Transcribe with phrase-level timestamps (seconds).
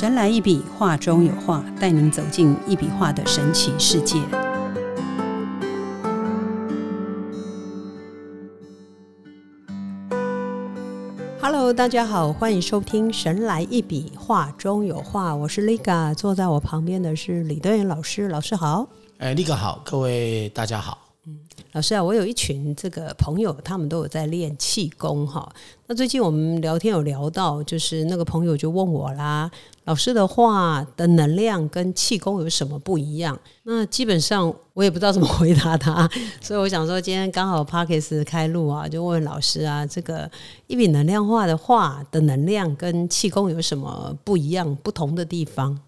[0.00, 4.18] 神来一笔，画中有画，带您走进一笔画的神奇世界。
[11.38, 18.88] Hello，大家好，欢迎收听《神来一笔，画中有画》，我是 Liga，坐在我旁边的是李德元老师，老师好。
[19.18, 21.09] 哎，Liga 好，各位大家好。
[21.72, 25.48] 老师啊，我有一群这个朋友，他们都有在练气功哈。
[25.86, 29.48] 那最近我们聊天有聊到，就是那个朋友就问我啦，
[29.84, 33.38] 老师的话的能量跟气功有什么不一样？
[33.62, 36.10] 那基本上我也不知道怎么回答他，
[36.42, 40.28] 所以我想说今天刚好 Parkes 开录啊，就问老师啊，这个
[40.66, 45.78] 一笔能量化的话的能量跟气功有什么不一样、不同的地方？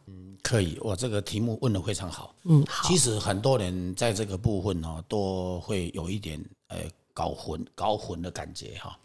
[0.42, 2.34] 可以，我这个题目问的非常好。
[2.44, 2.88] 嗯，好。
[2.88, 6.78] 其实很多人在这个部分哦，都会有一点呃
[7.14, 8.98] 搞混、搞混的感觉哈。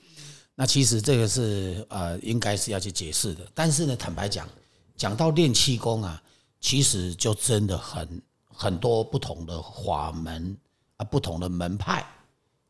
[0.55, 3.45] 那其实这个是呃，应该是要去解释的。
[3.53, 4.49] 但是呢，坦白讲，
[4.95, 6.21] 讲到练气功啊，
[6.59, 10.57] 其实就真的很很多不同的法门
[10.95, 12.03] 啊，不同的门派，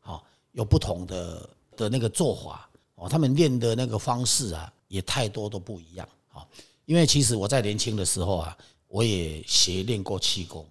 [0.00, 3.08] 好，有不同的的那个做法哦。
[3.08, 6.46] 他们练的那个方式啊，也太多都不一样啊。
[6.88, 10.66] 因为其实我在年轻的时候啊，我也学练过气功，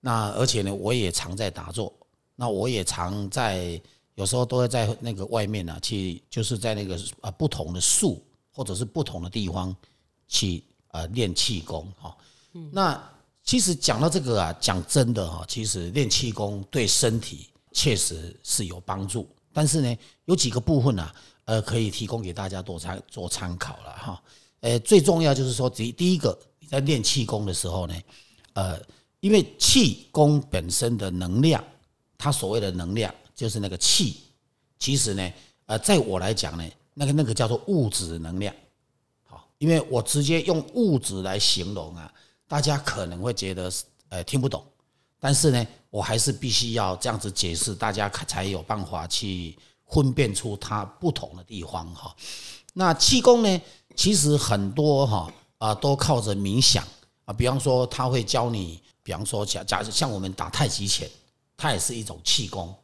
[0.00, 1.90] 那而且呢，我也常在打坐，
[2.36, 3.80] 那我也常在
[4.14, 8.22] 有时候都会在那个外面呢去，就是在那个啊不同的树
[8.54, 9.74] 或者是不同的地方
[10.28, 12.14] 去啊练气功哈。
[12.70, 13.02] 那
[13.42, 21.14] 其实讲到这个啊，讲真的哈，其实练气功对身体确实是有帮助，但是呢，有几个部分啊，
[21.46, 24.22] 呃，可以提供给大家做参做参考了哈。
[24.62, 27.94] 呃，最重要就是说，第第一个，你在练气功的时候呢，
[28.52, 28.80] 呃，
[29.18, 31.62] 因为气功本身的能量，
[32.16, 34.20] 它所谓的能量就是那个气，
[34.78, 35.32] 其实呢，
[35.66, 36.64] 呃，在我来讲呢，
[36.94, 38.54] 那个那个叫做物质能量，
[39.24, 42.12] 好，因为我直接用物质来形容啊，
[42.46, 43.72] 大家可能会觉得
[44.10, 44.64] 呃听不懂，
[45.18, 52.14] 但是呢，我还是必须要这样子解释，大家才有办法去分辨出它不同的地方哈。
[52.72, 53.60] 那气功呢？
[53.94, 56.82] 其实很多哈啊，都靠着冥想
[57.26, 57.32] 啊。
[57.32, 61.08] 比方说，他会教你，比方说，假假设像我们打太极拳，
[61.56, 62.74] 它也是一种气功，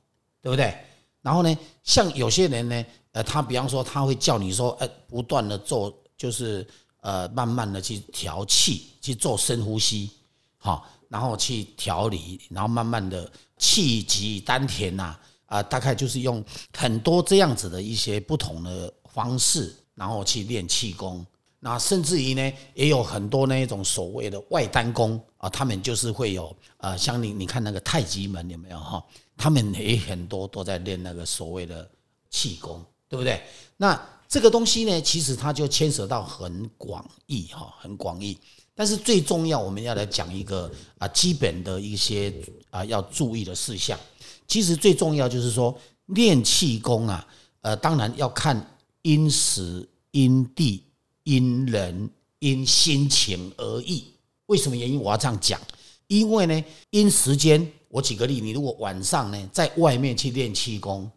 [0.42, 0.76] 对不对？
[1.22, 6.66] 然后呢，像有些人呢，呃，他比方说，他会叫你说，呃，不断的做，就是
[7.00, 10.10] 呃，慢慢的去调气，去做深呼吸，
[10.58, 15.16] 好，然后去调理，然后慢慢的气急丹田呐，
[15.46, 16.44] 啊，大概就是用
[16.76, 19.74] 很多这样子的一些不同的方式。
[19.98, 21.26] 然后去练气功，
[21.58, 29.04] 那甚至于呢，也有很多那一种所谓的外丹功啊，他们就是会有呃，像你你看那个太极门有没有哈？
[29.36, 31.90] 他们也很多都在练那个所谓的
[32.30, 33.42] 气功，对不对？
[33.76, 38.38] 那这个东西呢，其实它就牵涉到很广义哈，很广义。
[38.72, 42.32] 但是最重要，我们要来讲一个啊，基本的一些
[42.70, 43.98] 啊要注意的事项。
[44.46, 45.76] 其实最重要就是说
[46.06, 47.26] 练气功啊，
[47.62, 48.64] 呃，当然要看。
[49.02, 50.84] 因时、因地、
[51.24, 54.04] 因人、因心情而异。
[54.46, 55.00] 为什么原因？
[55.00, 55.60] 我要这样讲，
[56.06, 57.70] 因为呢，因时间。
[57.90, 61.10] 我举个例，你如果晚上呢，在外面去练气功，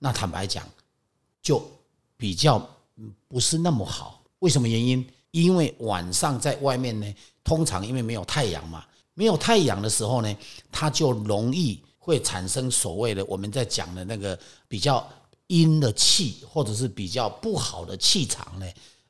[0.00, 0.68] 那坦白讲，
[1.40, 1.62] 就
[2.16, 2.58] 比较
[3.28, 4.22] 不是那么好。
[4.40, 5.06] 为什么原因？
[5.30, 8.84] 因为晚上在外面呢，通常因为没有太阳嘛，
[9.14, 10.36] 没有太阳的时候呢，
[10.72, 14.36] 它就容易会产生所谓的我们在讲的那个
[14.66, 15.08] 比较。
[15.48, 18.66] 阴的气，或者是比较不好的气场呢，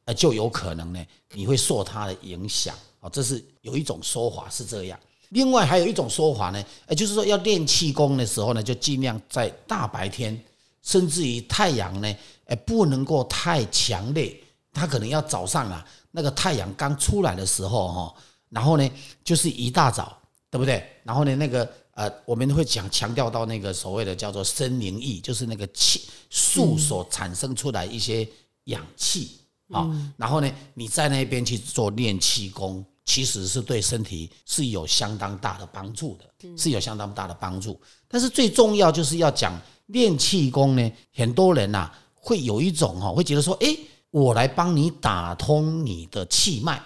[0.07, 1.05] 呃，就有可能呢，
[1.35, 3.09] 你会受它的影响啊。
[3.11, 4.99] 这是有一种说法是这样。
[5.29, 10.41] 另外还有一种说法呢，呃，就是说要练气功的时候呢，就尽量在大白天，
[10.83, 12.17] 甚至于太阳呢，
[12.47, 14.35] 呃，不能够太强烈。
[14.73, 18.15] 它可能要早上啊，那个太阳刚出来的时候哈，
[18.49, 18.91] 然后呢，
[19.25, 20.17] 就是一大早，
[20.51, 20.89] 对不对？
[21.03, 21.71] 然后呢，那个。
[21.99, 28.27] 呃，我们会讲强调到那个所谓的叫做生灵液，就是那个气树所产生出来一些
[28.67, 29.33] 氧气
[29.73, 29.91] 啊。
[30.17, 37.77] 然后呢，你在那边去做练气功，其实是对身体是有相当大的帮助的，是有相当大的帮助。
[38.07, 43.77] 但是最重要就是要讲练气功呢，很多人呐会有一种哈，会觉得说，哎，
[44.13, 46.81] 我来帮你打通你的气脉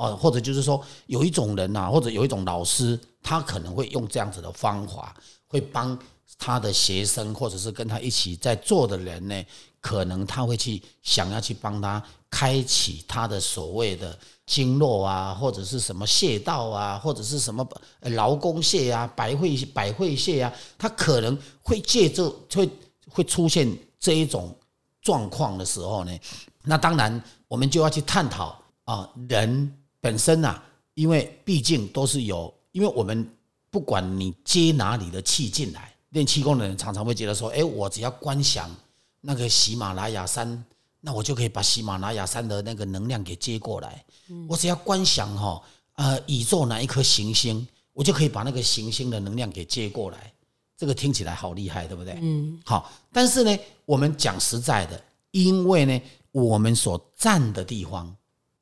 [0.00, 2.98] 哦，或者就是说有一种人呐，或者有一种老师。
[3.22, 5.14] 他可能会用这样子的方法，
[5.46, 5.96] 会帮
[6.38, 9.44] 他的学生，或者是跟他一起在做的人呢，
[9.78, 17.62] 可能他会去想要去帮他开启他的所谓的经络啊，或者是什么穴道啊，或者是什么
[18.00, 22.70] 劳宫穴啊、百会百会穴啊，他可能会借这会
[23.06, 24.56] 会出现这一种
[25.02, 26.18] 状况的时候呢，
[26.62, 29.70] 那当然我们就要去探讨啊，人
[30.00, 30.60] 本身呐，
[30.94, 33.28] 因为毕竟都是有，因为我们
[33.70, 38.74] 不管你接哪里的气进来，练气功的人常常会觉得说，哎，我只要观想
[39.20, 40.64] 那个喜马拉雅山，
[41.00, 44.04] 那我就可以把喜马拉雅山的那个能量给接过来。
[44.48, 45.62] 我只要观想哈，
[45.94, 50.32] 呃，宇宙哪一颗行星，我就可以把那个行星的能量给接过来。
[50.76, 52.18] 这个听起来好厉害，对不对？
[52.22, 52.58] 嗯。
[52.64, 56.00] 好，但是呢，我们讲实在的，因为呢，
[56.32, 58.16] 我们所站的地方。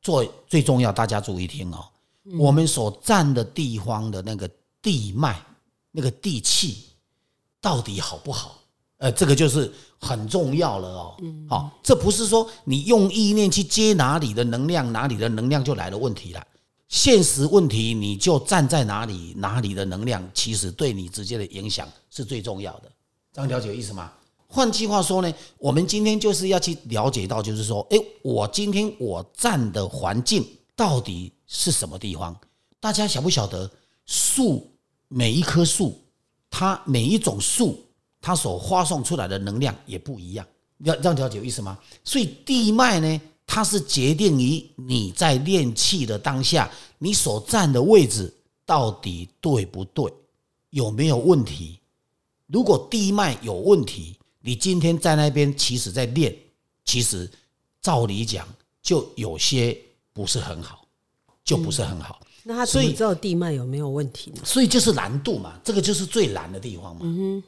[0.09, 1.85] 最最重要，大家注意听哦。
[2.39, 4.49] 我们所站的地方的那个
[4.81, 5.39] 地脉、
[5.91, 6.85] 那个地气，
[7.61, 8.59] 到底好不好？
[8.97, 9.71] 呃，这个就是
[10.01, 11.17] 很重要了哦。
[11.49, 16.47] 好，这不是说你用意念去接哪里的能量，哪里的能量就来了问题了。
[16.89, 22.91] 现实问题，你就站在哪里，哪里的能量，其实对你直接的影响是最重要的。
[23.33, 24.11] 这样了解意思吗？
[24.49, 32.35] 换句话说呢，我们今天就是要去了解到，就是说，哎，我今天我站的环境到底是什么地方？
[32.81, 33.71] 大家晓不晓得？
[34.07, 34.67] 树
[35.09, 36.01] 每一棵树，
[36.49, 37.79] 它每一种树，
[38.23, 40.47] 它所发送出来的能量也不一样。
[40.79, 41.79] 要这样了解有意思吗？
[42.03, 48.35] 所以地脉呢，它是决定于你在练气的当下，你所站的位置
[48.65, 50.11] 到底对不对，
[50.71, 51.79] 有没有问题？
[52.47, 56.35] 如果地脉有问题，你今天在那边，其实在练，
[56.85, 57.31] 其实
[57.83, 58.47] 照理讲
[58.83, 59.77] 就有些
[60.13, 60.87] 不是很好，
[61.45, 62.21] 就不是很好。
[62.45, 64.41] 那他所以知道地脉有没有问题呢？
[64.45, 67.03] 所以就是难度嘛，这个就是最难的地方嘛，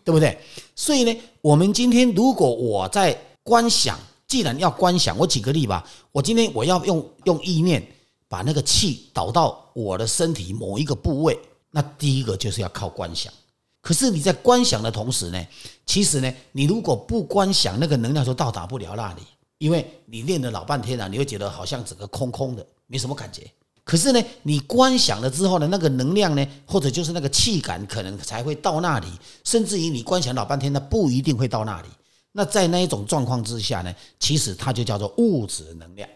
[0.05, 0.39] 对不对？
[0.75, 7.87] 所以呢，我们今天如果我在观想，既然要观想，我举个例吧，我今天我要用用意念
[8.29, 11.39] 把那个气导到我的身体某一个部位，
[11.71, 13.33] 那第一个就是要靠观想。
[13.83, 15.47] 可是你在观想的同时呢，
[15.87, 19.23] 其实呢，你如果不观想，那个能量就到达不了那里，
[19.57, 23.51] 因为你练了老半天了，你会觉得好像整个空空的，没什么感觉。
[23.83, 29.07] 可是呢，你观想了之后呢，那个能量呢，或者就是那个气感，可能才会到那里。
[29.45, 31.89] 甚至于你观想老半天，那不一定会到那里。
[32.33, 36.07] 那在那一种状况之下呢，其实它就叫做物质能量，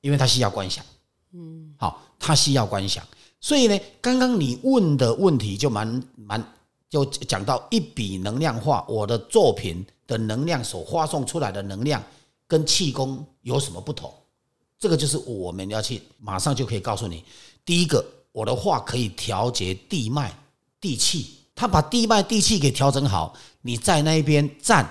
[0.00, 0.82] 因为它需要观想。
[1.34, 3.06] 嗯，好，它需要观想。
[3.40, 6.42] 所以呢，刚刚你问的问题就蛮蛮。
[6.92, 12.02] 就讲到一笔能量化，我的作品的能量所发送出来的能量
[12.46, 14.12] 跟气功有什么不同？
[14.78, 17.24] 这个就是我们要去马上就可以告诉你。
[17.64, 20.36] 第一个，我的话可以调节地脉、
[20.82, 24.86] 地气，他把地脉、地气给调整好，你在那一边站，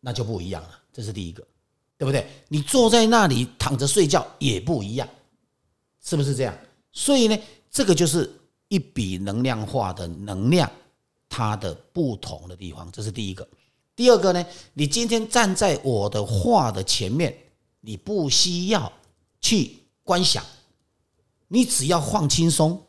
[0.00, 0.70] 那就不一样了。
[0.92, 1.46] 这是第一个，
[1.96, 2.26] 对不对？
[2.48, 5.08] 你坐在那里躺着睡觉也不一样，
[6.04, 6.52] 是不是这样？
[6.90, 7.38] 所以呢，
[7.70, 8.28] 这个就是
[8.66, 10.68] 一笔能量化的能量。
[11.30, 13.48] 它的不同的地方，这是第一个。
[13.94, 14.44] 第二个呢，
[14.74, 17.34] 你今天站在我的画的前面，
[17.80, 18.92] 你不需要
[19.40, 20.44] 去观想，
[21.48, 22.82] 你只要放轻松，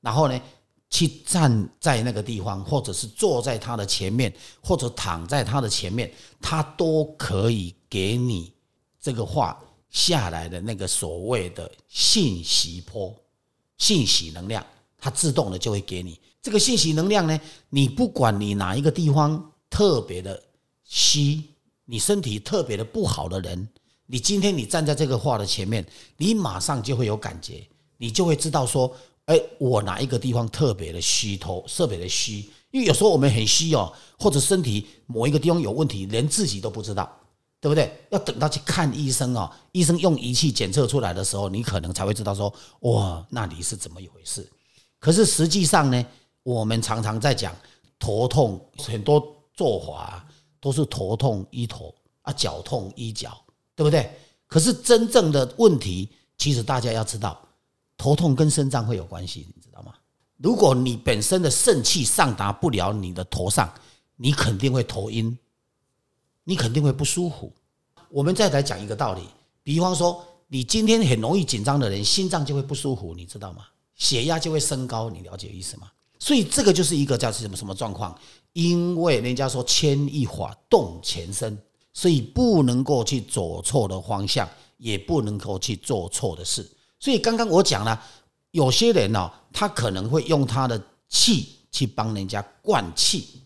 [0.00, 0.40] 然后呢，
[0.88, 6.10] 去站在那个地方，或者是坐在他的前面，或者躺在他的前面，
[6.40, 8.52] 他都可以给你
[9.00, 13.14] 这个画下来的那个所谓的信息波、
[13.76, 14.64] 信息能量，
[14.96, 16.18] 它自动的就会给你。
[16.42, 17.38] 这个信息能量呢？
[17.68, 20.42] 你不管你哪一个地方特别的
[20.84, 21.42] 虚，
[21.84, 23.68] 你身体特别的不好的人，
[24.06, 25.84] 你今天你站在这个画的前面，
[26.16, 27.62] 你马上就会有感觉，
[27.98, 28.90] 你就会知道说，
[29.26, 32.48] 哎，我哪一个地方特别的虚头，特别的虚。
[32.70, 37.10] 因为有时候我们很虚哦，或者身体某一个地方有问题，连自己都不知道，
[37.60, 37.92] 对不对？
[38.10, 44.48] 要等到去看医生哦，医生用仪器检测出来的时候，你可能才会知道说，哇，那里是怎么一回事。
[44.98, 46.06] 可是实际上呢？
[46.42, 47.54] 我们常常在讲
[47.98, 50.26] 头痛，很多做法
[50.60, 53.42] 都是头痛医头啊，脚痛医脚，
[53.74, 54.10] 对不对？
[54.46, 57.40] 可是真正的问题，其实大家要知道，
[57.96, 59.94] 头痛跟肾脏会有关系，你知道吗？
[60.38, 63.72] 如果你本身的肾气上达不了你的头上，
[64.16, 65.38] 你肯定会头晕，
[66.44, 67.52] 你肯定会不舒服。
[68.08, 69.22] 我们再来讲一个道理，
[69.62, 73.66] 比方说，你今天很容易紧张的人，心脏就会不舒服，你知道吗？
[73.94, 75.90] 血压就会升高，你了解意思吗？
[76.20, 78.16] 所以这个就是一个叫什么什么状况？
[78.52, 81.58] 因为人家说牵一发动全身，
[81.94, 86.68] 所以不能够去走错的方向，也不能够去做错的事。
[86.98, 88.00] 所以刚刚我讲了，
[88.50, 93.42] 有些人呢，他可能会用他的气去帮人家灌气。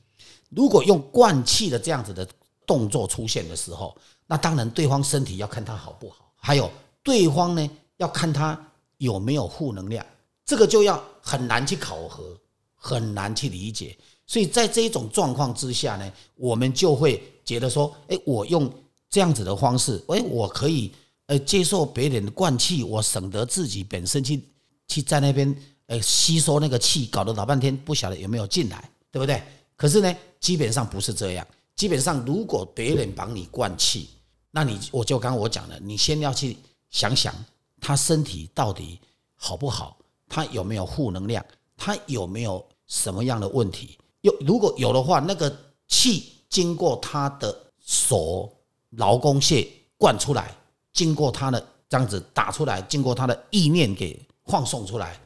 [0.48, 2.26] 如果用灌气的这样子的
[2.66, 6.68] 动作出现的时候，那当然对方身体要看他好不好，还有
[7.02, 8.58] 对方呢要看他
[8.96, 10.04] 有没有负能量，
[10.44, 12.36] 这个就要很难去考核。
[12.86, 18.70] 很难去理解，所以在这一种状况之下呢，我们就会觉得说，哎，我用
[19.08, 20.92] 这样子的方式，哎，我可以
[21.24, 24.38] 呃接受别人的灌气，我省得自己本身去
[24.86, 29.42] 去在那边呃吸收那个气，搞得老半天不晓得有没有进来，对不对？
[29.76, 31.46] 可是呢，基本上不是这样。
[31.74, 34.10] 基本上，如果别人帮你灌气，
[34.50, 36.54] 那你我就刚刚我讲了，你先要去
[36.90, 37.34] 想想
[37.80, 39.00] 他身体到底
[39.34, 39.96] 好不好，
[40.28, 41.42] 他有没有负能量，
[41.78, 42.64] 他有没有
[42.94, 43.98] 什么样的问题？
[44.20, 45.54] 有如果有的话，那个
[45.88, 48.52] 气经过他的手
[48.90, 49.66] 劳宫穴
[49.98, 50.54] 灌出来，
[50.92, 55.20] 经过他的这样子打出来，经过他的意念给放送出来，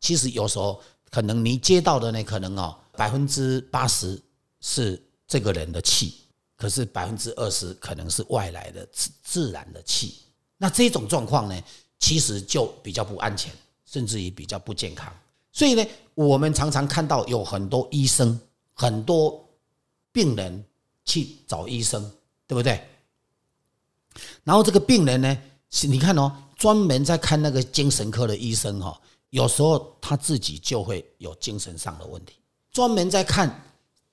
[0.00, 0.80] 其实有时候
[1.10, 4.20] 可能你接到的呢，可能哦百分之八十
[4.60, 5.00] 是。
[5.26, 6.16] 这个人的气，
[6.54, 10.16] 可是百分之二十可能是外来的自自然的气，
[10.58, 11.62] 那这种状况呢，
[11.98, 13.50] 其实就比较不安全，
[13.86, 15.10] 甚至于比较不健康。
[15.54, 18.38] 所以呢，我们常常看到有很多医生、
[18.74, 19.48] 很多
[20.12, 20.62] 病人
[21.06, 22.02] 去找医生，
[22.46, 22.78] 对不对？
[24.42, 25.38] 然后这个病人呢，
[25.84, 32.34] 你看哦，专门在看那个精神科的医生哈，有时候他自己就会有精神上的问题，
[32.70, 33.62] 专门在看。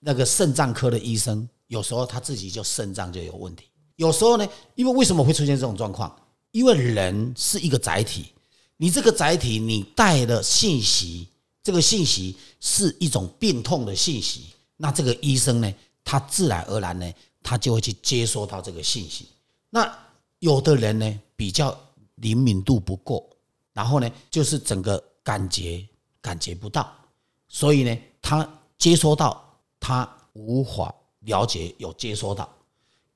[0.04, 3.66] 那个肾脏科的医生，有时候他自己就肾脏就有问题。
[3.98, 6.12] 有时候呢，因为为什么会出现这种状况？
[6.50, 8.34] 因为人是一个载体，
[8.78, 11.28] 你这个载体你带的信息，
[11.64, 17.14] 这个信息是一种病痛的信息，那这个医生呢，他自然而然呢，
[17.44, 19.28] 他就会去接收到这个信息。
[19.70, 19.92] 那
[20.40, 21.78] 有的人呢，比较
[22.16, 23.30] 灵敏度不够，
[23.74, 25.86] 然后呢，就是整个感觉
[26.22, 26.92] 感觉不到，
[27.48, 29.48] 所以呢，他接收到。
[29.84, 32.48] 他无法了解，有接收到，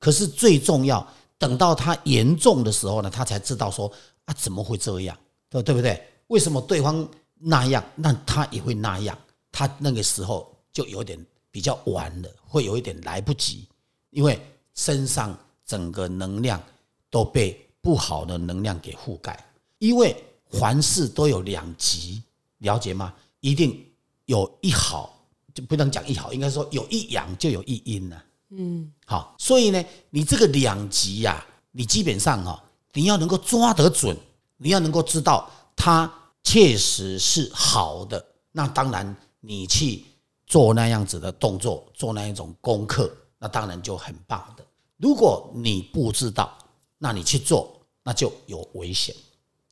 [0.00, 1.06] 可是最重要，
[1.38, 3.88] 等到他严重的时候呢，他才知道说
[4.24, 5.16] 啊，怎么会这样？
[5.48, 6.04] 对对不对？
[6.26, 9.16] 为什么对方那样，那他也会那样？
[9.52, 11.18] 他那个时候就有点
[11.50, 13.66] 比较晚了，会有一点来不及，
[14.10, 14.40] 因为
[14.74, 16.62] 身上整个能量
[17.10, 19.38] 都被不好的能量给覆盖。
[19.78, 20.16] 因为
[20.50, 22.22] 凡事都有两极，
[22.58, 23.12] 了解吗？
[23.40, 23.84] 一定
[24.26, 25.12] 有一好。
[25.54, 28.22] 就不能讲一好，应该说有一阳就有一阴呐。
[28.50, 32.62] 嗯，好，所以呢，你这个两极呀，你基本上哈，
[32.92, 34.14] 你要能够抓得准，
[34.58, 36.12] 你要能够知道它
[36.46, 40.04] 确实是好的，那当然你去
[40.46, 44.64] 做那样子的动作，做那一种功课，那当然就很棒的。
[44.96, 46.56] 如果你不知道，
[46.98, 49.12] 那你去做，那就有危险。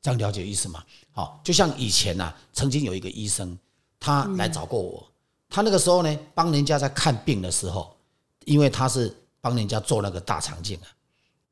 [0.03, 0.85] 这样了解意思吗？
[1.13, 3.57] 好，就像以前呐，曾经有一个医生，
[4.01, 5.07] 他来找过我。
[5.49, 7.97] 他那个时候呢，帮人家在看病的时候，
[8.47, 10.91] 因为他是帮人家做那个大肠镜啊，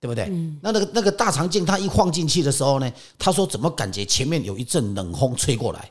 [0.02, 0.28] 对不对？
[0.60, 5.88] 那那个那个大肠镜，他一放进去的时候呢，他说怎么感觉前面有一阵冷风吹过来，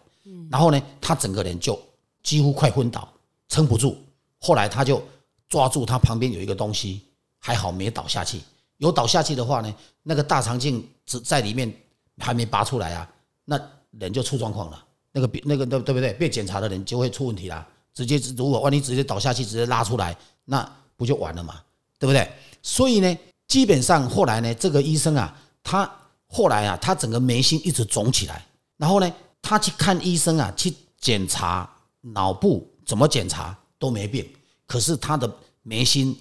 [0.49, 1.79] 然后呢，他整个人就
[2.21, 3.07] 几乎快昏倒，
[3.47, 3.97] 撑不住。
[4.37, 5.01] 后来他就
[5.47, 7.03] 抓住他旁边有一个东西，
[7.39, 8.41] 还好没倒下去。
[8.79, 11.73] 有倒下去的话呢，那个大肠镜只在里面
[12.17, 13.09] 还没拔出来啊，
[13.45, 13.57] 那
[13.91, 14.85] 人就出状况了。
[15.13, 16.11] 那个那个对对不对？
[16.15, 17.65] 被检查的人就会出问题啦。
[17.93, 21.61] 直接如果万一直接倒下去，直接拉出来，那不就完了嘛？
[21.97, 22.29] 对不对？
[22.61, 23.17] 所以呢，
[23.51, 25.79] 基本上后来呢，这个医生啊，他
[26.25, 34.25] 后来啊，他整个眉心一直肿起来，然后呢，他去看医生啊，去检查脑部，怎么检查都没病，
[34.65, 35.29] 可是他的
[35.63, 36.17] 眉心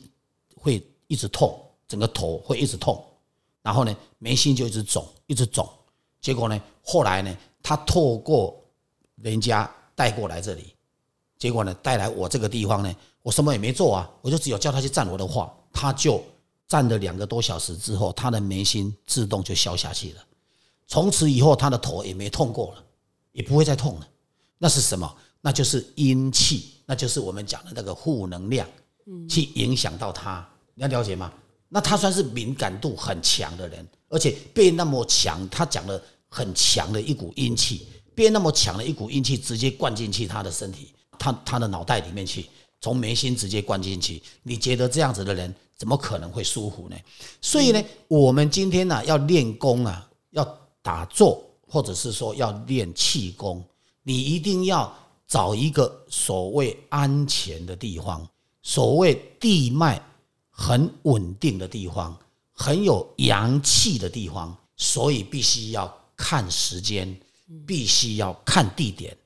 [0.56, 1.56] 会一直痛，
[1.86, 3.00] 整个头会一直痛，
[3.62, 5.68] 然后呢，眉心就一直肿，一直肿，
[6.20, 7.32] 结果呢，后来呢，
[7.62, 8.60] 他透过
[9.22, 10.74] 人家带过来这里。
[11.38, 16.20] 结果呢，带来我这个地方呢，我什么也没做啊，我就只有叫他去站我的话，他就
[16.70, 20.24] 站了两个多小时之后，他的眉心自动就消下去了。
[20.86, 22.84] 从此以后，他的头也没痛过了，
[23.32, 24.08] 也不会再痛了。
[24.56, 25.12] 那是什么？
[25.40, 28.68] 那就是阴气，那就是我们讲的那个负能量，
[29.28, 30.48] 去影响到他。
[30.76, 31.32] 你要了解吗？
[31.68, 40.92] 那他算是敏感度很强的人，而且被那么强，他讲了很强的一股阴气，被那么强的一股阴气直接灌进去他的身体。
[41.18, 42.46] 他他的脑袋里面去，
[42.80, 46.96] 从眉心直接灌进去，你觉得这样子的人怎么可能会舒服呢？
[47.40, 50.44] 所以呢，我们今天呢要练功啊，要
[50.82, 53.64] 打坐，或者是说要练气功，
[54.02, 54.94] 你一定要
[55.26, 58.28] 找一个所谓安全的地方，
[58.62, 59.98] 所谓地脉
[60.50, 62.14] 很稳定的地方，
[62.52, 67.18] 很有阳气的地方，所以必须要看时间，
[67.66, 69.16] 必须要看地点，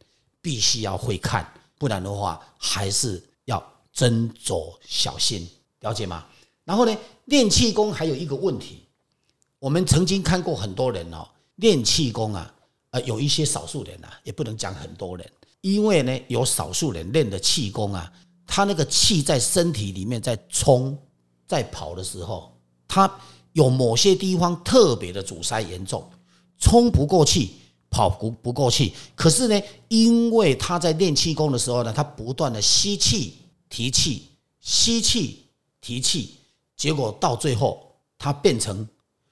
[0.41, 1.53] 必须要会看。
[1.79, 3.61] 不然的话，还是要
[3.93, 5.49] 斟酌小心，
[5.81, 6.25] 了解吗？
[6.65, 8.85] 然后呢，练气功还有一个问题，
[9.59, 12.55] 我们曾经看过很多人哦，练气功啊，
[12.91, 15.31] 呃，有一些少数人啊，也不能讲很多人，
[15.61, 18.11] 因为呢，有少数人练的气功啊，
[18.47, 20.97] 他那个气在身体里面在冲、
[21.47, 22.51] 在跑的时候，
[22.89, 23.11] 他
[23.53, 26.09] 有某些地方特别的阻塞严重，
[26.59, 27.57] 冲不过气，
[27.91, 28.95] 跑不不过气。
[29.15, 33.35] 可是呢，因为他在练气功的时候呢，他不断的吸气
[33.69, 34.29] 提气，
[34.61, 35.45] 吸气
[35.81, 36.39] 提气，
[36.77, 38.87] 结果到最后，他变成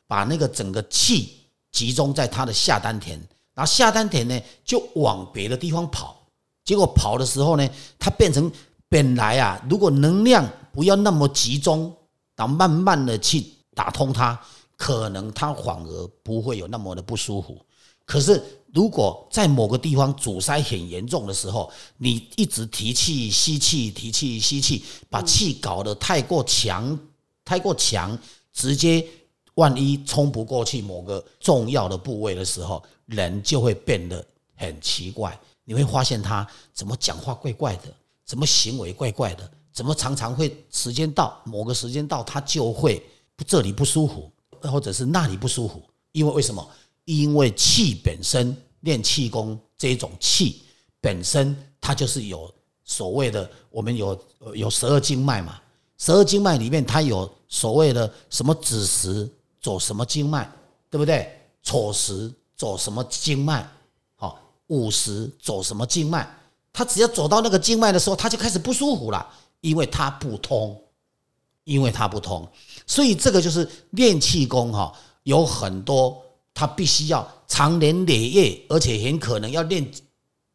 [0.07, 1.35] 把那个整个气
[1.71, 3.19] 集中在他的下丹田，
[3.55, 6.17] 然后下丹田呢就往别的地方跑。
[6.65, 7.69] 结果跑的时候呢，
[7.99, 8.51] 他变成
[8.89, 11.93] 本来啊，如果能量不要那么集中，
[12.37, 13.45] 然后慢慢的去
[13.75, 14.39] 打通它，
[14.77, 17.59] 可能它反而不会有那么的不舒服。
[18.05, 18.43] 可是
[18.75, 26.99] 如果在某个地方阻塞很严重的时候，你一直提气吸气提气吸气，把气搞得太过强，
[27.53, 28.19] 太过强，
[28.51, 29.07] 直接
[29.57, 34.25] 万一冲不过去某个重要的部位的时候，人就会变得
[34.57, 35.39] 很奇怪。
[35.65, 37.95] 你会发现他怎么讲话怪怪的，
[38.25, 43.05] 怎么行为怪怪的，怎么常常会时间到某个时间到他就会
[43.47, 44.33] 这里不舒服，
[44.63, 45.83] 或者是那里不舒服。
[46.13, 46.67] 因为为什么？
[47.05, 50.63] 因为气本身练气功这种气
[51.03, 52.51] 本身它就是有
[52.83, 54.19] 所谓的，我们有
[54.55, 55.61] 有十二经脉嘛，
[56.05, 59.31] 十二经脉里面它有所谓的什么子时
[59.61, 60.51] 走什么经脉，
[60.91, 61.31] 对不对？
[61.63, 63.65] 丑时走什么经脉？
[64.17, 66.29] 好，午时走什么经脉？
[66.73, 69.25] 他只要走到那个经脉的时候，他就开始不舒服了，
[69.61, 70.77] 因为他不通，
[71.63, 72.49] 因为他不通，
[72.85, 74.93] 所以这个就是练气功哈，
[75.23, 76.21] 有很多
[76.53, 79.89] 他必须要长年累月，而且很可能要练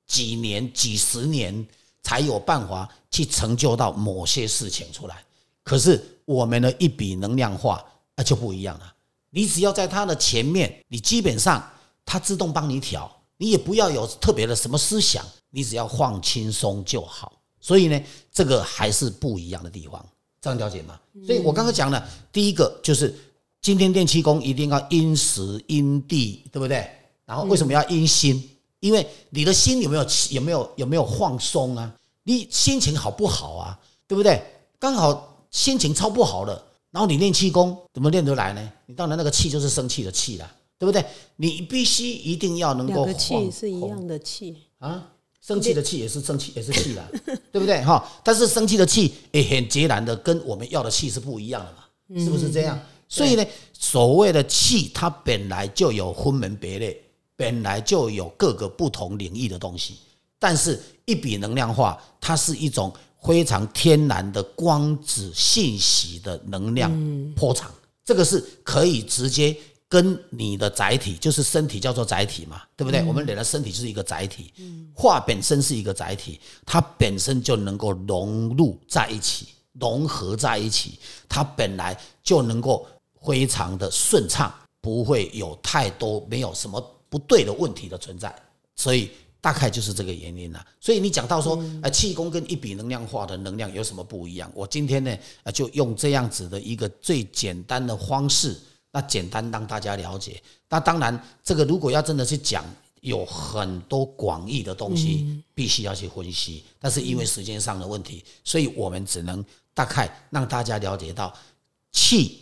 [0.05, 1.65] 几年、几十年
[2.03, 5.23] 才有办法去成就到某些事情出来。
[5.67, 7.83] 可是我们的一笔能量化
[8.15, 8.93] 那就不一样了，
[9.31, 11.61] 你只要在它的前面，你基本上
[12.05, 13.11] 它自动帮你调。
[13.35, 17.33] 你也不要有特别的什么思想，你只要放轻松就好。
[17.59, 18.01] 所以呢，
[18.31, 20.03] 这个还是不一样的地方，
[20.41, 20.97] 这样了解吗？
[21.25, 23.13] 所以我刚刚讲了，第一个就是
[23.61, 26.89] 今天练气功一定要因时因地，对不对？
[27.25, 28.57] 然后为什么要因心？
[28.79, 31.93] 因为你的心有没有有没有有没有放松啊？
[32.23, 33.79] 你心情好不好啊？
[34.07, 34.41] 对不对？
[34.79, 38.71] 刚好心情超不好了，然后你练气功怎么练得来呢？
[38.85, 40.51] 你当然那个气就是生气的气啦。
[40.79, 41.03] 对不对？
[41.37, 43.03] 你必须一定要能够。
[43.03, 45.09] 两个气是一样的气啊，
[45.41, 47.03] 生气的气也是生气， 也是气啦，
[47.51, 47.81] 对不对？
[47.83, 52.79] 哈，但是生气的气也很截然的跟我们要的气是不一样的嘛，是不是这样？
[53.09, 57.01] 所以呢，所谓的气，它本来就有分门别类，
[57.35, 59.95] 本来就有各个不同领域的东西。
[60.37, 62.93] 但是，一笔能量化，它是一种
[63.27, 66.91] 非常天然的光子信息的能量
[67.35, 67.69] 波长，
[68.05, 69.55] 这个是可以直接。
[69.89, 73.01] 跟你的载体就是身体叫做载体嘛，对不对？
[73.05, 74.51] 我们人的身体就是一个载体，
[74.93, 79.47] 话本身是一个载体，它本身就能够融入在一起，
[79.79, 82.85] 融合在一起，它本来就能够
[83.25, 88.35] 非常的顺畅，不会有太多没有什么不对的问题的存在，
[88.75, 89.09] 所以
[89.47, 90.67] 大概就是这个原因了。
[90.77, 94.51] 所以你讲到说，呃，气功跟一笔能量化的能量有什么不一样？
[94.53, 98.59] 我今天呢，呃，就用这样子的一个最简单的方式。
[98.91, 100.43] 那简单让大家了解。
[100.67, 102.65] 那当然，这个如果要真的去讲，
[102.99, 106.65] 有很多广义的东西，必须要去分析。
[106.77, 109.41] 但是因为时间上的问题，所以我们只能
[109.73, 111.33] 大概让大家了解到，
[111.93, 112.41] 气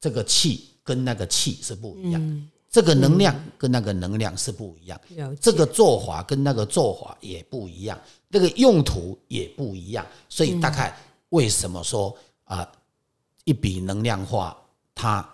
[0.00, 5.00] 这个气跟那个气是不一样，这个能量跟那个能量是不一样，
[5.40, 10.06] 这个做法跟那个做法也不一样，那个用途也不一样。
[10.28, 10.94] 所以大概
[11.30, 12.70] 为什么说啊，
[13.44, 14.54] 一笔能量化
[14.94, 15.26] 它。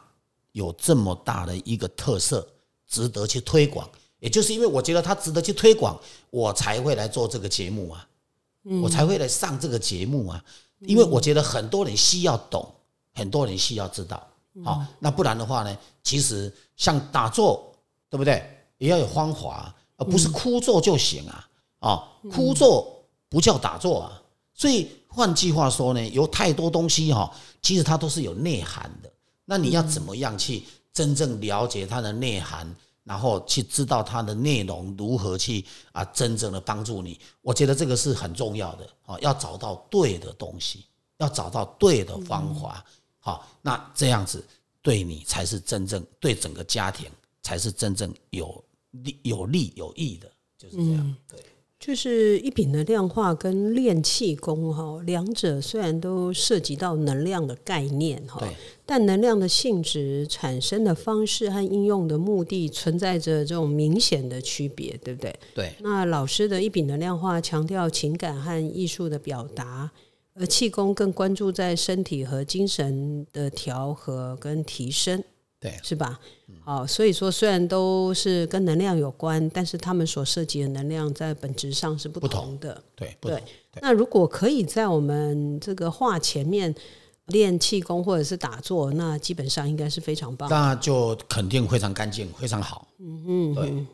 [0.55, 2.47] 有这么大的一个特色，
[2.87, 3.89] 值得去推广。
[4.19, 8.07] 也就是因为我觉得它值得去推广，我才会来做这个节目啊，
[8.83, 10.45] 我才会来上这个节目啊。
[10.81, 12.71] 因为我觉得很多人需要懂，
[13.15, 14.29] 很多人需要知道。
[14.65, 17.73] 好，那不然的话呢，其实像打坐，
[18.11, 18.43] 对不对？
[18.79, 21.49] 也要有方法，而不是枯坐就行啊。
[21.79, 24.23] 啊，枯坐不叫打坐啊。
[24.55, 29.11] 所以换句话说呢，有太多东西哈，其实它都是有内涵的。
[29.45, 30.63] 那你要怎么样去
[30.93, 32.73] 真正了解它的内涵，
[33.05, 37.19] 然后去知道它的内容如何去啊，真正的帮助你？
[37.41, 40.85] 我觉得这个是很重要的啊，要找到对的东西，
[41.19, 42.85] 要找到对的方法，
[43.25, 44.45] 好，那这样子
[44.83, 47.09] 对你才是真正对整个家庭
[47.41, 51.41] 才是真正有利有利有益的，就是这样，对。
[51.79, 58.41] 就是一品的量化跟练气功哈，两者虽然都涉及到能量的概念哈，
[58.87, 65.37] 但能量的性质、产生的方式和应用的目的存在着这种明显的区别，对不对？
[65.57, 65.73] 对。
[65.81, 69.91] 那老师的一品的量化强调情感和艺术的表达，
[70.35, 75.23] 而气功更关注在身体和精神的调和跟提升。
[75.61, 76.19] 对，是吧？
[76.65, 82.83] 好，所以说虽然都是跟能量有关，但是他们所涉及的能量在本质上是不同的。
[82.97, 83.41] 对，对。
[83.81, 86.75] 那如果可以在我们这个画前面
[87.27, 90.51] 练气功或者是打坐，那基本上应该是非常棒。
[90.51, 92.89] 那就肯定非常干净，非常好。
[92.99, 93.87] 嗯嗯，对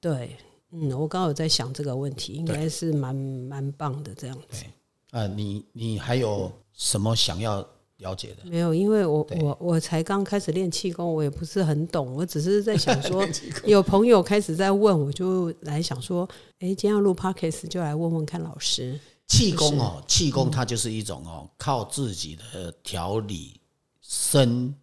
[0.00, 0.36] 对，
[0.70, 4.64] 嗯，我刚好有在想这个问题，应该是蛮蛮棒的这样子。
[5.10, 7.66] 啊，你你还有什么想要？
[8.00, 13.22] 了解的没有，因为我我我才刚开始练气功，我也不是很懂，我只是在想说，
[13.66, 16.26] 有朋友开始在问，我就来想说，
[16.60, 18.98] 哎，今天要录 podcast 就来问问看老师。
[19.28, 23.60] 气功哦，气功它就是一种哦，靠自己的调理
[24.00, 24.74] 身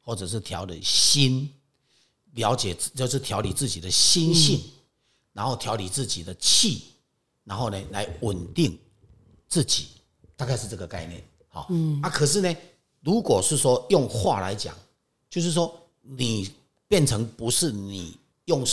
[0.00, 1.50] 或者是调理心，
[2.32, 4.58] 了解就是调理自己的心性，
[5.34, 6.84] 然后调理自己的气，
[7.44, 8.78] 然后呢来稳定
[9.54, 9.86] 自己，
[10.34, 11.22] 大概是这个概念。
[11.46, 11.68] 好，
[12.02, 12.56] 啊，可是呢，
[13.02, 14.74] 如果是说用话来讲，
[15.30, 16.50] 就是说你
[16.88, 18.66] 变成不是你用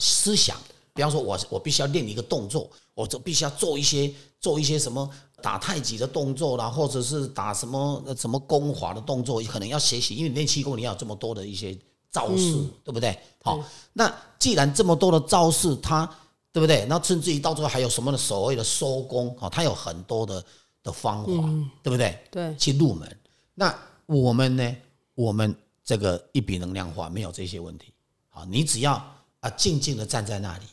[0.00, 0.56] 思想，
[0.92, 5.08] 比方说我我必须要练一个动作，我就必须要做一些做一些什么
[5.40, 11.78] 打太极的动作啦，或者是打什么什么功法的动作，可能要学习，因为练气功你要这么多的一些
[12.10, 13.16] 招式，对不对？
[13.40, 16.10] 好，那既然这么多的招式，它
[16.54, 16.86] 对不对？
[16.86, 20.42] 那甚至于到最后还有什么所谓的收工，哦，它有很多的。
[20.84, 21.48] 的方法，
[21.82, 22.18] 对不对？
[22.30, 23.08] 对，去入门。
[23.54, 24.76] 那我们呢？
[25.14, 27.90] 我们这个一笔能量化没有这些问题。
[28.28, 29.02] 好，你只要
[29.40, 30.64] 啊静静的站在那里，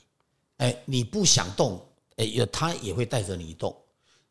[0.57, 1.79] 哎，你不想动，
[2.17, 3.73] 哎，它也会带着你动。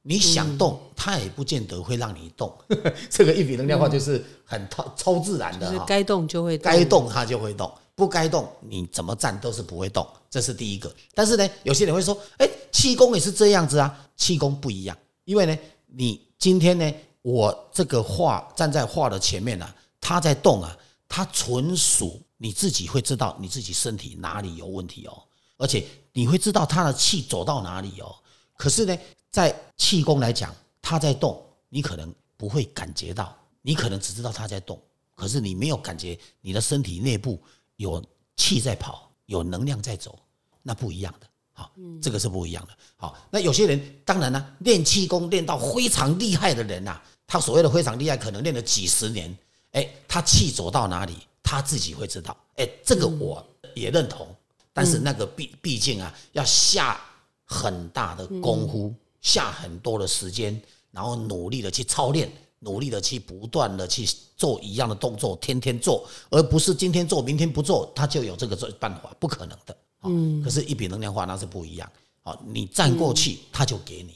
[0.02, 2.54] 你想动，它也不见得会让你动。
[3.08, 7.66] 这个一笔能量化就是很超超自然的，该动就会该动，它就会动；
[8.00, 10.06] 不该动，你怎么站都是不会动。
[10.30, 10.90] 这是第一个。
[11.12, 14.96] 但是呢，有些人会说，哎，气功也是这样子啊，气功不一样。
[15.26, 20.74] 因为呢，你今天呢，我这个画站在画的前面呢，它在动啊，
[21.06, 25.22] 它纯属你自己会知道你自己身体哪里有问题哦，
[25.58, 28.16] 而且你会知道它的气走到哪里哦。
[28.56, 28.96] 可是呢，
[29.30, 34.80] 在气功来讲，它在动，你可能不会感觉到，你可能只知道它在动，
[35.14, 37.38] 可是你没有感觉你的身体内部
[37.80, 38.04] 有
[38.36, 40.18] 气在跑，有能量在走，
[40.62, 41.26] 那不一样的。
[41.52, 42.76] 好这个是不一样的。
[42.96, 49.34] 好，那有些人当然呢，练气功练到非常厉害的人呐，他所谓的非常厉害，可能练了几十年，
[49.72, 52.36] 哎，他气走到哪里，他自己会知道。
[52.56, 53.42] 哎，这个我
[53.74, 54.28] 也认同。
[54.74, 57.00] 但是那个毕毕竟啊，要下
[57.46, 69.76] 很大的功夫，下很多的时间，然后努力的去操练，努力的去不断的去做一样的动作，天天做，而不是今天做，明天不做，他就有这个做办法，不可能的。
[70.02, 71.90] 嗯，可是，一笔能量化那是不一样。
[72.22, 74.12] 好，你站过去，他就给你；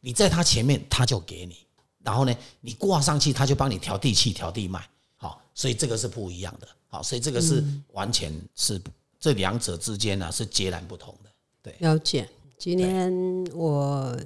[0.00, 1.56] 你在他前面，他就给你。
[2.02, 4.84] 然后呢，你挂上去，他就帮你调地气、调地脉。
[5.16, 6.66] 好，所以这个是不一样的。
[6.88, 8.80] 好，所以这个是完全是
[9.20, 11.30] 这两者之间呢是截然不同的。
[11.62, 12.28] 对，了解。
[12.56, 13.12] 今天
[13.54, 14.16] 我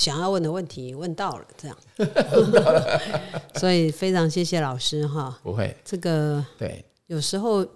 [0.00, 1.76] 想要问的问题问到了，这样。
[3.60, 5.38] 所以非常谢谢老师哈。
[5.42, 7.66] 不会，这个对，有时候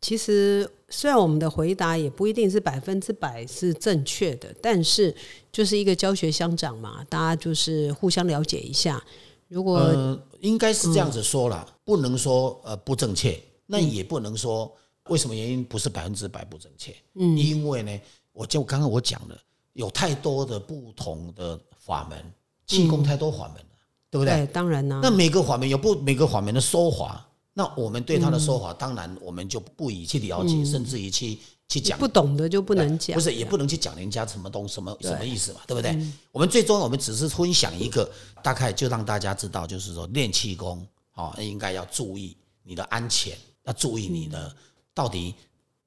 [0.00, 0.68] 其实。
[0.92, 5.14] 虽然我们的回答也不一定是百分之百是正确的，但是
[5.52, 9.00] 就是一个教学相长嘛，大家就是互相了解一下。
[9.46, 14.68] 如果应该是这样子说了，不能说呃不正确，那也不能说
[15.10, 16.92] 为什么原因不是百分之百不正确。
[17.14, 18.00] 嗯，因为呢，
[18.32, 19.38] 我就刚刚我讲了，
[19.80, 22.32] 有太多的不同的法门，
[22.66, 23.76] 气功太多法门了，
[24.10, 24.46] 对不对？
[24.48, 25.00] 当然呢。
[25.02, 27.26] 那每个法门有不每个法门的说法。
[27.52, 31.38] 那我们对他的说法，当然我们就不以去了解，甚至于去
[31.68, 35.98] 去讲不懂的就不能讲，不是也不能去讲人家什么东什么什么意思嘛，对不对？
[36.30, 38.08] 我们最终我们只是分享一个，
[38.42, 44.54] 大概就让大家知道，就是说练气功哦，应该要注意你的安全，要注意你的
[44.94, 45.34] 到底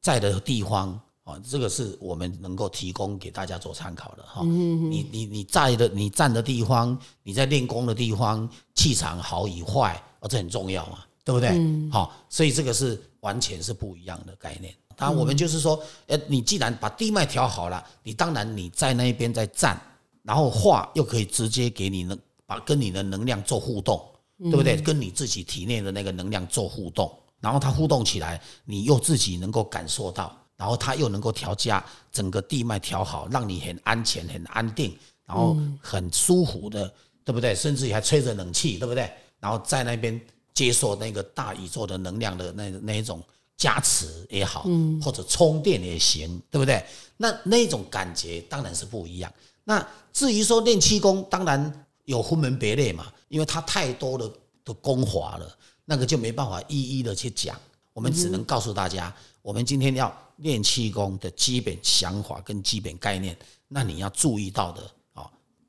[0.01, 4.43] 在的地方啊，这个是我们能够提供给大家做参考的哈。
[4.43, 10.99] 你你你在的你站的地方，你在练功的地方，气场好与坏，哦，这很重要嘛。
[11.25, 11.57] 对不对？
[11.89, 14.75] 好，所以这个是完全是不一样的概念。
[14.93, 19.81] 当然，我们就是说，哎，你既然把地脉调好了，你当然你在那一边在站，
[20.21, 24.05] 然后画又可以直接给你能把跟你的能量做互动，
[24.37, 24.75] 对不对？
[24.75, 27.09] 跟你自己体内的那个能量做互动，
[27.39, 36.89] 然后它互动起来，你又自己能够感受到，然后它又能够调加整个地脉调好，让你很安全、很安定，然后很舒服的，
[37.25, 37.53] 对不对？
[37.53, 39.11] 甚至还吹着冷气，对不对？
[39.41, 40.19] 然后在那边。
[40.55, 43.19] 接受那个大宇宙的能量的那那一种
[43.57, 44.67] 加持也好，
[45.01, 46.85] 或者充电也行，对不对？
[47.17, 49.33] 那那种感觉当然是不一样。
[49.63, 54.31] 那至于说练气功，当然有分门别类嘛，因为它太多的
[54.63, 57.59] 的功法了，那个就没办法一一的去讲。
[57.91, 63.35] 我们只能告诉大家，我们今天要练气功的基本想法跟基本概念，
[63.67, 65.27] 那你要注意到的啊，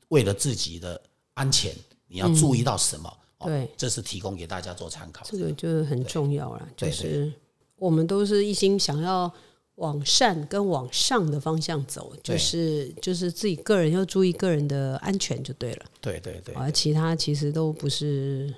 [0.09, 1.01] 为了自己的
[1.35, 1.73] 安全，
[2.09, 3.11] 你要注意到什么？
[3.39, 5.25] 对，这是提供给大家做参考。
[5.25, 7.33] 这个就是很重要了，就是
[7.77, 9.33] 我们都是一心想要
[9.77, 15.85] 往善跟往上的方向走，就是就是自己个人要注意个人的安全就对了。
[16.01, 18.53] 对对对，而其他其实都不是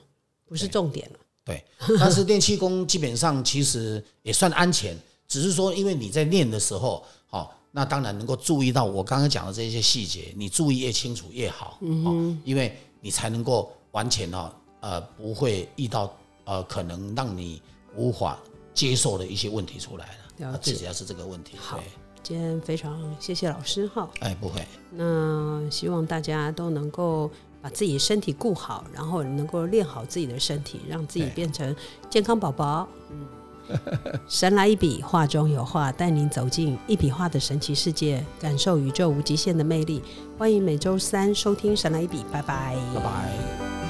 [0.47, 1.19] 不是重点了。
[1.47, 1.65] 对，
[1.99, 4.97] 但是练气功基本上其实也算安全，
[5.29, 16.13] 只是说因为你在练的时候，好，那当然能够注意到我刚刚讲的这些细节，你注意越清楚越好，嗯，因为你才能够完全哦，呃，不会遇到
[16.45, 17.61] 呃可能让你
[17.97, 18.39] 无法
[18.73, 20.59] 接受的一些问题出来了。
[20.59, 21.57] 最主要是这个问题。
[21.57, 21.81] 好，
[22.23, 24.09] 今天非常谢谢老师哈。
[24.21, 24.67] 哎，不会。
[24.93, 27.31] 那希望大家都能够。
[27.63, 31.75] 把自己身体顾好，然后能够练好自己的身体，让自己变成
[32.09, 32.87] 健康宝宝。
[33.11, 33.27] 嗯，
[34.29, 40.03] 神来一笔，画中有画，带您走进一笔画的神奇世界，感受宇宙无极限的魅力。
[40.39, 43.86] 欢迎每周三收听《神来一笔》，拜拜，拜拜。